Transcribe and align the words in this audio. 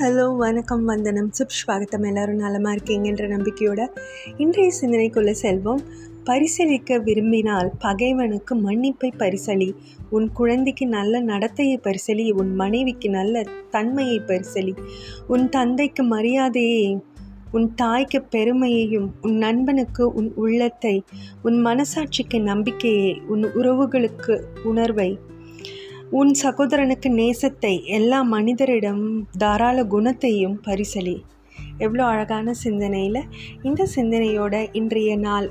Hello 0.00 0.36
வணக்கம் 0.36 0.84
வந்தனம். 0.84 1.30
சுப்ஸ்வாகத்தம் 1.38 2.06
எல்லாரும் 2.06 2.36
நலமாக 2.36 2.76
இருக்கீங்கன்ற 2.76 3.24
நம்பிக்கையோட 3.28 3.86
இன்றைய 4.36 4.72
சிந்தனைக்குள்ள 4.80 5.30
செல்வம். 5.30 5.80
பரிசளிக்க 6.24 7.02
விரும்பினால் 7.02 7.70
பகைவனுக்கு 7.78 8.56
மன்னிப்பை 8.56 9.10
பரிசளி. 9.18 9.74
உன் 10.10 10.32
குழந்தைக்கு 10.32 10.86
நல்ல 10.86 11.22
நடத்தையை 11.22 11.78
பரிசளி. 11.82 12.32
உன் 12.32 12.54
மனைவிக்கு 12.54 13.10
நல்ல 13.10 13.44
தன்மையை 13.70 14.20
பரிசளி. 14.26 14.74
உன் 15.26 15.48
தந்தைக்கு 15.48 16.02
மரியாதையை 16.02 17.02
உன் 17.50 17.74
தாய்க்கு 17.74 18.22
பெருமையையும் 18.22 19.10
உன் 19.22 19.36
நண்பனுக்கு 19.36 20.12
உன் 20.12 20.34
உள்ளத்தை 20.34 21.04
உன் 21.42 21.66
மனசாட்சிக்கு 21.66 22.40
நம்பிக்கையை 22.42 23.20
உன் 23.26 23.44
உறவுகளுக்கு 23.44 24.36
உணர்வை 24.64 25.18
உன் 26.10 26.30
சகோதரனுக்கு 26.42 27.08
நேசத்தை 27.08 27.84
எல்லா 27.84 28.22
மனிதரிடம் 28.22 29.26
தாராள 29.38 29.84
குணத்தையும் 29.84 30.60
பரிசலி. 30.64 31.16
எவ்வளோ 31.78 32.04
அழகான 32.04 32.54
சிந்தனையில். 32.54 33.24
இந்த 33.62 33.86
சிந்தனையோட 33.96 34.68
இன்றைய 34.72 35.16
நாள் 35.16 35.50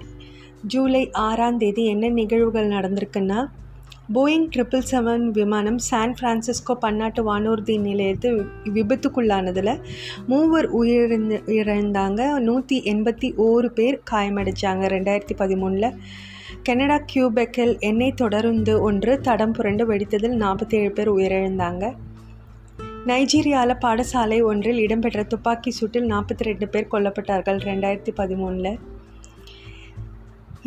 ஜூலை 0.61 1.09
ஆறாம் 1.11 1.57
தேதி 1.57 1.85
என்ன 1.85 2.09
நிகழ்வுகள் 2.09 2.67
நடந்திருக்குன்னா 2.67 3.47
போயிங் 4.15 4.45
ட்ரிபிள் 4.49 4.85
செவன் 4.89 5.23
விமானம் 5.31 5.77
சான் 5.77 6.13
ஃப்ரான்சிஸ்கோ 6.17 6.73
பன்னாட்டு 6.83 7.21
வானூர்தி 7.23 7.75
நிலையத்து 7.77 8.29
விபத்துக்குள்ளானதில் 8.75 9.73
மூவர் 10.27 10.67
உயிரிழந்து 10.79 11.37
இழந்தாங்க 11.57 12.39
நூற்றி 12.39 12.77
எண்பத்தி 12.93 13.29
ஓரு 13.47 13.69
பேர் 13.69 13.99
காயமடைச்சாங்க 14.11 14.85
ரெண்டாயிரத்தி 14.95 15.37
பதிமூணில் 15.37 15.89
கனடா 16.63 16.99
கியூபெக்கில் 17.11 17.75
எண்ணெய் 17.79 18.17
தொடருந்து 18.21 18.81
ஒன்று 18.81 19.21
தடம் 19.21 19.51
புரண்டு 19.51 19.85
வெடித்ததில் 19.85 20.37
நாற்பத்தேழு 20.43 20.91
பேர் 20.91 21.15
உயிரிழந்தாங்க. 21.17 21.85
நைஜீரியாவில் 23.05 23.81
பாடசாலை 23.83 24.37
ஒன்றில் 24.43 24.79
இடம்பெற்ற 24.79 25.23
துப்பாக்கி 25.23 25.71
சூட்டில் 25.79 26.11
நாற்பத்தி 26.13 26.43
ரெண்டு 26.43 26.67
பேர் 26.67 26.91
கொல்லப்பட்டார்கள். 26.91 27.59
ரெண்டாயிரத்தி 27.69 28.13
பதிமூணில் 28.15 28.79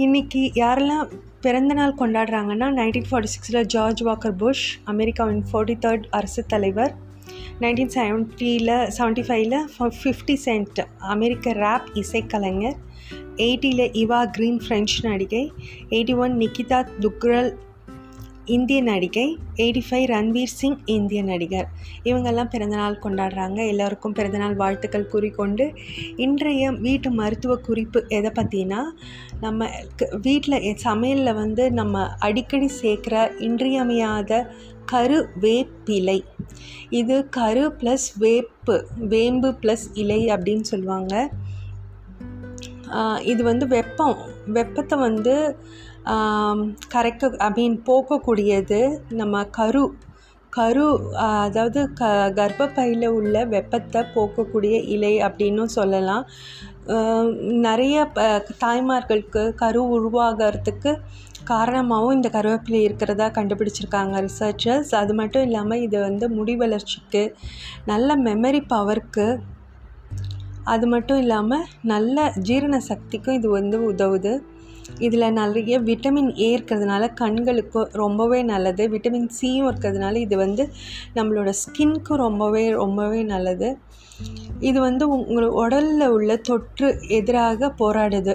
இன்றைக்கி 0.00 0.40
யாரெல்லாம் 0.54 1.08
பிறந்தநாள் 1.40 1.96
கொண்டாடுறாங்கன்னா 1.98 2.66
நைன்டீன் 2.76 3.06
ஃபார்ட்டி 3.08 3.30
சிக்ஸில் 3.32 3.66
ஜார்ஜ் 3.66 4.02
வாக்கர் 4.02 4.36
புஷ் 4.36 4.66
அமெரிக்காவின் 4.84 5.42
ஃபார்ட்டி 5.50 5.74
தேர்ட் 5.78 6.04
அரசு 6.10 6.42
தலைவர் 6.46 6.92
நைன்டீன் 7.60 7.90
செவன்ட்டியில் 7.94 8.72
செவன்ட்டி 8.96 9.24
ஃபைவ்ல 9.26 9.56
ஃபிஃப்டி 9.96 10.36
சென்ட் 10.44 10.80
அமெரிக்க 11.08 11.54
ரேப் 11.54 11.88
இசைக்கலைஞர் 11.94 12.78
எயிட்டியில் 13.36 13.84
இவா 13.94 14.20
கிரீன் 14.30 14.62
ஃப்ரெஞ்ச் 14.64 14.94
நடிகை 15.04 15.44
எயிட்டி 15.90 16.16
ஒன் 16.16 16.36
நிக்கிதா 16.36 16.80
துக்ரல் 17.00 17.50
இந்திய 18.56 18.78
நடிகை 18.82 19.24
எயிட்டி 19.56 19.82
ஃபைவ் 19.88 20.06
ரன்வீர் 20.12 20.54
சிங் 20.58 20.78
இந்திய 20.94 21.20
நடிகர். 21.22 21.68
இவங்கெல்லாம் 22.04 22.52
பிறந்தநாள் 22.54 23.02
கொண்டாடுறாங்க. 23.02 23.58
எல்லோருக்கும் 23.72 24.16
பிறந்தநாள் 24.18 24.56
வாழ்த்துக்கள் 24.62 25.10
கூறிக்கொண்டு 25.12 25.66
இன்றைய 26.16 26.70
வீட்டு 26.86 27.10
மருத்துவ 27.20 27.56
குறிப்பு 27.68 28.00
எதை 28.18 28.30
பற்றினா 28.38 28.80
நம்ம 29.40 29.68
வீட்டில் 30.22 30.76
சமையலில் 30.86 31.38
வந்து 31.42 31.64
நம்ம 31.72 32.04
அடிக்கடி 32.18 32.68
சேர்க்குற 32.82 33.16
இன்றியமையாத 33.48 34.40
கரு 34.92 35.18
வேப்பிலை. 35.40 36.18
இது 37.00 37.16
கரு 37.38 37.64
ப்ளஸ் 37.80 38.06
வேப்பு 38.24 38.74
வேம்பு 39.12 39.50
ப்ளஸ் 39.62 39.86
இலை 39.94 40.20
அப்படின்னு 40.34 40.66
சொல்லுவாங்க. 40.72 41.14
இது 43.32 43.42
வந்து 43.50 43.66
வெப்பம். 43.76 44.16
வெப்பத்தை 44.58 44.96
வந்து 45.08 45.34
கரைக்க 46.94 47.30
ஐ 47.46 47.48
மீன் 47.58 47.76
போக்கக்கூடியது 47.88 48.80
நம்ம 49.20 49.42
கரு. 49.58 49.84
கரு 50.52 50.86
அதாவது 51.46 51.80
க 51.98 52.04
கர்ப்பப்பையில் 52.38 53.06
உள்ள 53.18 53.44
வெப்பத்தை 53.54 54.00
போக்கக்கூடிய 54.14 54.74
இலை 54.94 55.12
அப்படின்னும் 55.26 55.74
சொல்லலாம். 55.78 56.24
நிறைய 57.66 57.96
தாய்மார்களுக்கு 58.64 59.42
கரு 59.62 59.82
உருவாகிறதுக்கு 59.96 60.92
காரணமாகவும் 61.50 62.16
இந்த 62.16 62.28
கருவேப்பிலை 62.36 62.80
இருக்கிறதா 62.86 63.26
கண்டுபிடிச்சிருக்காங்க 63.36 64.16
ரிசர்ச்சர்ஸ் 64.26 64.92
அது 65.00 65.12
மட்டும் 65.20 65.46
இல்லாமல் 65.46 65.84
இது 65.86 65.96
வந்து 66.08 66.26
முடி 66.36 66.54
வளர்ச்சிக்கு 66.62 67.22
நல்ல 67.92 68.16
மெமரி 68.26 68.60
பவருக்கு 68.74 69.26
அது 70.64 70.86
மட்டும் 70.86 71.18
இல்லாமல் 71.18 71.68
நல்ல 71.82 72.32
ஜீரண 72.38 72.76
சக்திக்கும் 72.88 73.34
இது 73.34 73.48
வந்து 73.48 73.76
உதவுது. 73.92 74.32
இதில் 74.98 75.26
நிறைய 75.32 75.74
விட்டமின் 75.80 76.30
ஏ 76.38 76.48
இருக்கிறதுனால 76.56 77.04
கண்களுக்கு 77.14 77.80
ரொம்பவே 77.92 78.42
நல்லது. 78.42 78.88
விட்டமின் 78.88 79.28
சியும் 79.28 79.68
இருக்கிறதுனால 79.70 80.14
இது 80.16 80.36
வந்து 80.36 80.64
நம்மளோட 81.14 81.50
ஸ்கின்க்கும் 81.62 82.16
ரொம்பவே 82.16 82.70
ரொம்பவே 82.70 83.22
நல்லது. 83.22 83.68
இது 84.60 84.80
வந்து 84.80 85.08
உங்கள் 85.08 85.48
உடலில் 85.62 86.06
உள்ள 86.08 86.36
தொற்று 86.36 86.88
எதிராக 87.08 87.70
போராடுது. 87.82 88.34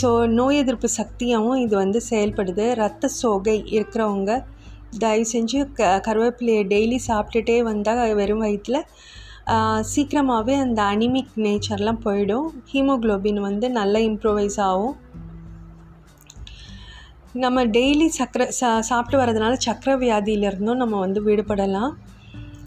ஸோ 0.00 0.08
நோய் 0.26 0.56
எதிர்ப்பு 0.56 0.88
சக்தியாகவும் 0.98 1.62
இது 1.64 1.74
வந்து 1.76 2.00
செயல்படுது. 2.10 2.66
ரத்த 2.74 3.08
சோகை 3.20 3.56
இருக்கிறவங்க 3.76 4.32
தயவு 4.98 5.24
செஞ்சு 5.32 5.58
க 5.72 6.00
கருவேப்பிலையை 6.06 6.62
டெய்லி 6.72 6.98
சாப்பிட்டுட்டே 7.08 7.62
வந்தால் 7.62 8.14
வெறும் 8.14 8.38
வயிற்றில் 8.38 8.82
சீக்கிரமாகவே 9.80 10.54
அந்த 10.54 10.82
அனிமிக் 10.82 11.34
நேச்சர்லாம் 11.36 12.00
போயிடும். 12.04 12.46
ஹீமோக்ளோபின் 12.72 13.40
வந்து 13.40 13.70
நல்லா 13.70 13.98
இம்ப்ரூவைஸ் 13.98 14.60
ஆகும். 14.60 14.96
நம்ம 17.32 17.64
டெய்லி 17.64 18.08
சக்கரை 18.18 18.48
சா 18.48 18.80
சாப்பிட்டு 18.80 19.24
வரதுனால 19.24 19.58
சக்கரை 19.66 19.94
வியாதியிலிருந்தும் 20.02 20.76
நம்ம 20.76 20.98
வந்து 20.98 21.26
விடுபடலாம். 21.26 21.92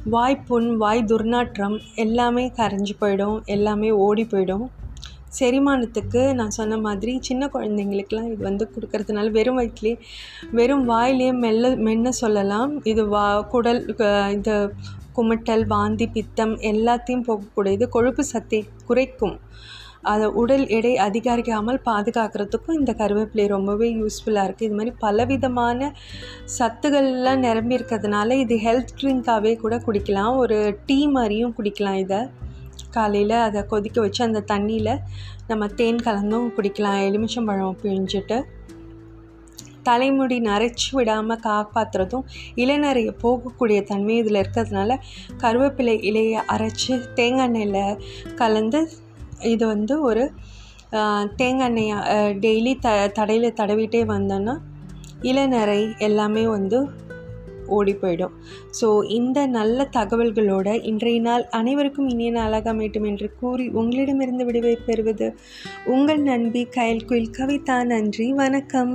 வாய் 0.05 0.43
புண் 0.47 0.77
வாய் 0.77 1.03
துர்நாற்றம் 1.03 1.79
எல்லாமே 1.95 2.51
கரைஞ்சி 2.57 2.95
போயிடும். 3.01 3.45
எல்லாமே 3.45 3.91
ஓடி 3.91 4.23
போயிடும். 4.23 4.67
செரிமானத்துக்கு 5.37 6.21
நான் 6.39 6.55
சொன்ன 6.57 6.77
மாதிரி 6.85 7.13
சின்ன 7.27 7.49
குழந்தைங்களுக்கெலாம் 7.55 8.29
இது 8.31 8.41
வந்து 8.49 8.65
கொடுக்கறதுனால 8.75 9.31
வெறும் 9.37 9.59
வயிற்றுலே 9.59 9.93
வெறும் 10.59 10.85
வாயிலே 10.91 11.29
மெல்ல 11.43 11.73
மென்ன 11.87 12.13
சொல்லலாம். 12.23 12.71
இது 12.91 13.03
வா 13.13 13.25
குடல் 13.53 13.81
இந்த 14.35 14.51
குமட்டல் 15.17 15.65
வாந்தி 15.73 16.07
பித்தம் 16.15 16.55
எல்லாத்தையும் 16.71 17.27
போகக்கூடியது 17.29 17.85
கொழுப்பு 17.95 18.23
சத்தை 18.31 18.59
குறைக்கும். 18.89 19.37
அதை 20.11 20.27
உடல் 20.41 20.65
எடை 20.75 20.91
அதிகரிக்காமல் 21.05 21.79
பாதுகாக்கிறதுக்கும் 21.87 22.77
இந்த 22.79 22.91
கருவேப்பிலை 23.01 23.45
ரொம்பவே 23.53 23.87
யூஸ்ஃபுல்லாக 24.01 24.47
இருக்குது 24.47 24.67
இது 24.67 24.77
மாதிரி 24.79 24.93
பலவிதமான 25.05 25.89
சத்துக்கள்லாம் 26.57 27.43
நிரம்பி 27.47 27.77
இருக்கிறதுனால 27.77 28.37
இது 28.43 28.57
ஹெல்த் 28.65 28.95
ட்ரிங்காகவே 28.99 29.53
கூட 29.63 29.77
குடிக்கலாம். 29.87 30.35
ஒரு 30.43 30.59
டீ 30.89 30.99
மாதிரியும் 31.17 31.55
குடிக்கலாம் 31.57 31.99
இதை. 32.05 32.21
காலையில் 32.91 33.35
அதை 33.47 33.61
கொதிக்க 33.65 34.01
வச்சு 34.01 34.23
அந்த 34.23 34.43
தண்ணியில் 34.51 34.93
நம்ம 35.47 35.67
தேன் 35.79 36.05
கலந்தும் 36.05 36.53
குடிக்கலாம். 36.57 37.03
எலுமிச்சம்பழம் 37.07 37.77
பிழிஞ்சிட்டு 37.81 38.37
தலைமுடி 39.83 40.37
நரைச்சி 40.39 40.89
விடாமல் 40.91 41.43
காப்பாற்றுறதும் 41.43 42.25
இளநறைய 42.55 43.11
போகக்கூடிய 43.21 43.83
தன்மை 43.83 44.15
இதில் 44.17 44.39
இருக்கிறதுனால 44.41 44.97
கருவேப்பிலை 45.41 45.95
இலையை 46.09 46.41
அரைச்சி 46.47 46.93
தேங்காய் 47.13 47.47
எண்ணெயில் 47.47 47.97
கலந்து 48.35 48.81
இது 49.43 49.67
வந்து 49.67 50.01
ஒரு 50.01 50.23
தேங்காய் 51.35 51.69
எண்ணெயை 51.69 51.97
டெய்லி 52.45 52.73
த 52.79 53.07
தடையில் 53.07 53.57
தடவிட்டே 53.59 54.01
வந்தோன்னா 54.05 54.55
இளநரை 55.21 55.81
எல்லாமே 55.99 56.47
வந்து 56.47 56.79
ஓடி 57.69 57.93
போயிடும். 57.93 58.35
ஸோ 58.79 58.87
இந்த 59.09 59.45
நல்ல 59.45 59.87
தகவல்களோட 59.97 60.69
இன்றைய 60.83 61.21
நாள் 61.21 61.45
அனைவருக்கும் 61.51 62.09
இனிய 62.09 62.31
நாளாக 62.31 62.73
அமையட்டும் 62.73 63.07
என்று 63.07 63.29
கூறி 63.39 63.67
உங்களிடமிருந்து 63.81 64.45
விடுவை 64.45 64.77
பெறுவது 64.85 65.29
உங்கள் 65.85 66.21
நண்பி 66.21 66.63
கயல் 66.77 67.05
குயில் 67.05 67.35
கவிதா. 67.37 67.77
நன்றி 67.83 68.27
வணக்கம். 68.33 68.93